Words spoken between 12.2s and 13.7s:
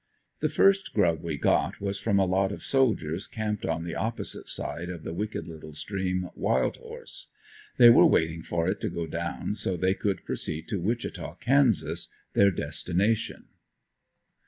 their destination.